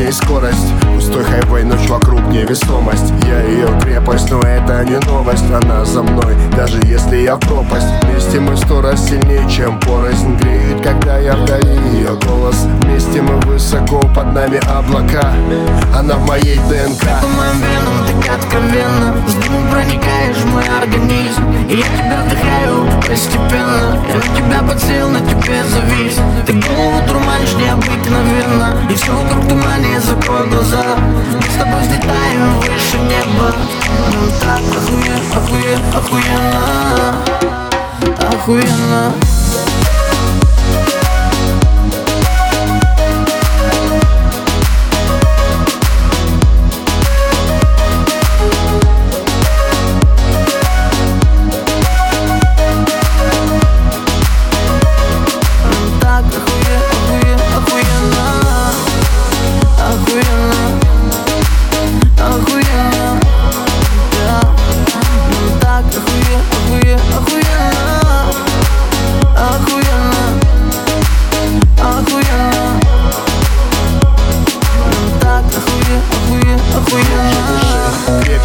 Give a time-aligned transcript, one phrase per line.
[0.00, 0.72] ней скорость.
[0.94, 3.12] Пустой хайвей, ночь вокруг невесомость.
[3.26, 5.50] Я ее крепость, но это не новость.
[5.50, 7.86] Она за мной, даже если я в пропасть.
[8.02, 12.66] Вместе мы сто раз сильнее, чем порознь Греет, когда я вдали ее голос.
[12.82, 15.32] Вместе мы высоко, под нами облака.
[15.94, 17.04] Она в моей ДНК.
[17.20, 21.42] По моим венам так откровенно дымом проникаешь в мой организм.
[21.68, 21.86] Я
[29.00, 30.96] все вокруг тумане, закрой глаза
[31.48, 33.54] с тобой взлетаем выше неба.
[34.12, 37.16] Ну так охуе, охуе, охуенно.
[38.32, 39.39] Охуенно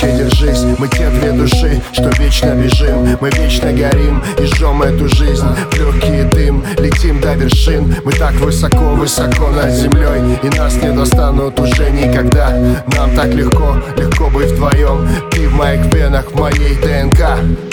[0.00, 5.08] Крепче держись, мы те две души, что вечно бежим Мы вечно горим и жжем эту
[5.08, 5.46] жизнь.
[5.70, 7.94] В легкий дым, летим до вершин.
[8.04, 12.50] Мы так высоко, высоко над землей И нас не достанут уже никогда.
[12.96, 17.69] Нам так легко, легко быть вдвоем Ты в моих венах, в моей ДНК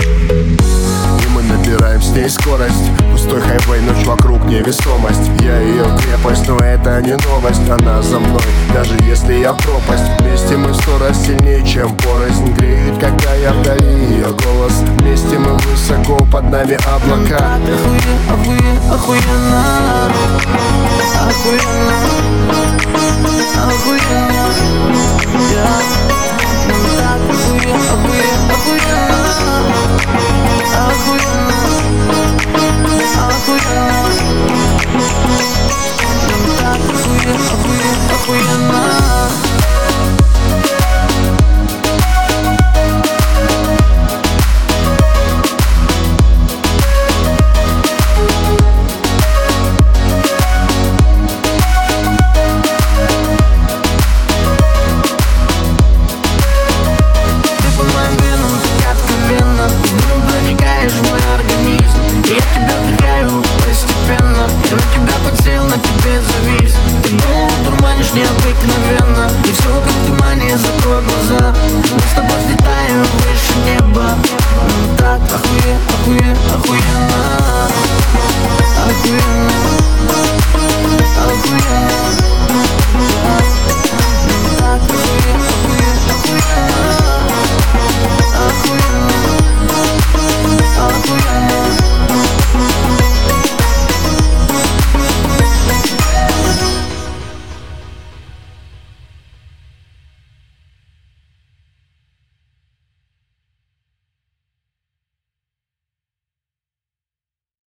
[2.17, 2.91] здесь скорость.
[3.11, 5.29] Пустой хайвей, ночь вокруг невесомость.
[5.41, 8.41] Я ее крепость, но это не новость Она за мной,
[8.73, 13.53] даже если я пропасть Вместе мы в сто раз сильнее, чем порознь Греет, когда я
[13.53, 14.15] вдали.
[14.15, 17.59] Ее голос Вместе мы высоко, под нами облака.
[18.29, 20.09] Охуенно, охуенно,
[21.29, 21.93] охуенно,
[23.67, 24.36] охуенно.